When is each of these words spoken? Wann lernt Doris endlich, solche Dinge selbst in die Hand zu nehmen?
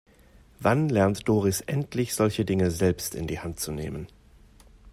Wann 0.59 0.89
lernt 0.89 1.29
Doris 1.29 1.61
endlich, 1.61 2.15
solche 2.15 2.43
Dinge 2.43 2.71
selbst 2.71 3.13
in 3.13 3.27
die 3.27 3.39
Hand 3.39 3.59
zu 3.59 3.71
nehmen? 3.71 4.07